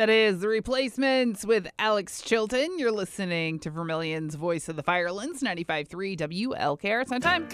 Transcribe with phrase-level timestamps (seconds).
[0.00, 2.78] That is the replacements with Alex Chilton.
[2.78, 7.02] You're listening to Vermilion's Voice of the Firelands, 95.3 WLKR.
[7.02, 7.46] It's time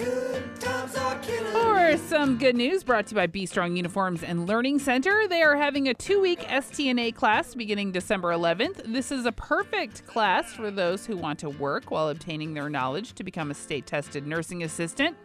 [1.50, 5.26] for some good news brought to you by B Strong Uniforms and Learning Center.
[5.26, 8.92] They are having a two week STNA class beginning December 11th.
[8.92, 13.14] This is a perfect class for those who want to work while obtaining their knowledge
[13.14, 15.16] to become a state tested nursing assistant.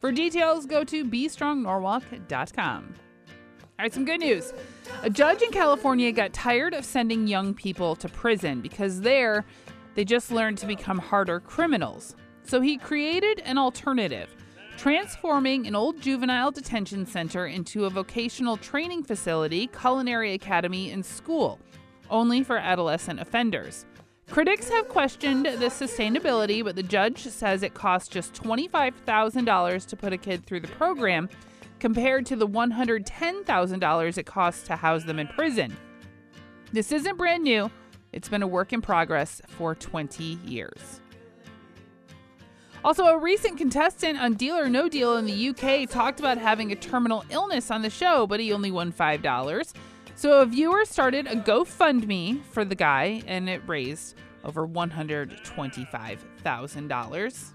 [0.00, 2.94] For details, go to bstrongnorwalk.com.
[3.78, 4.52] All right, some good news.
[5.02, 9.44] A judge in California got tired of sending young people to prison because there
[9.94, 12.16] they just learned to become harder criminals.
[12.42, 14.34] So he created an alternative,
[14.76, 21.58] transforming an old juvenile detention center into a vocational training facility, culinary academy, and school,
[22.10, 23.86] only for adolescent offenders.
[24.30, 30.12] Critics have questioned the sustainability, but the judge says it costs just $25,000 to put
[30.12, 31.28] a kid through the program
[31.80, 35.76] compared to the $110,000 it costs to house them in prison.
[36.72, 37.70] This isn't brand new,
[38.12, 41.00] it's been a work in progress for 20 years.
[42.84, 46.70] Also, a recent contestant on Deal or No Deal in the UK talked about having
[46.70, 49.72] a terminal illness on the show, but he only won $5.
[50.14, 57.52] So a viewer started a GoFundMe for the guy, and it raised over $125,000.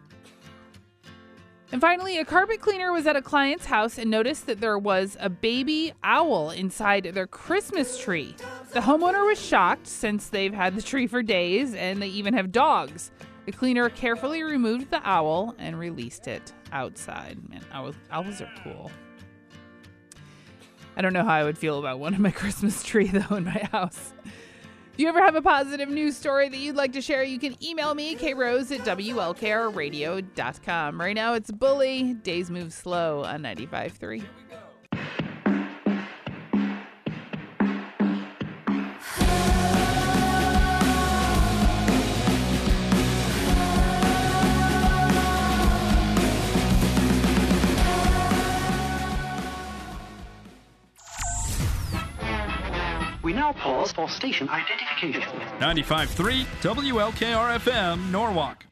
[1.74, 5.18] And finally, a carpet cleaner was at a client's house and noticed that there was
[5.20, 8.36] a baby owl inside their Christmas tree.
[8.74, 12.52] The homeowner was shocked since they've had the tree for days and they even have
[12.52, 13.10] dogs.
[13.48, 17.40] The cleaner carefully removed the owl and released it outside.
[17.50, 18.92] Man, owls, owls are cool.
[20.96, 23.46] I don't know how I would feel about one in my Christmas tree, though, in
[23.46, 24.14] my house.
[24.94, 27.56] If you ever have a positive news story that you'd like to share, you can
[27.64, 31.02] email me, krose at WLKRradio.com.
[31.02, 32.14] Right now, it's Bully.
[32.14, 34.24] Days move slow on 95.3.
[53.24, 55.22] We now pause for station identification.
[55.60, 58.66] 95.3 WLKR FM, Norwalk.